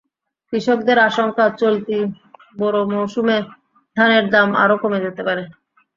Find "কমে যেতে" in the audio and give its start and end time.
4.81-5.21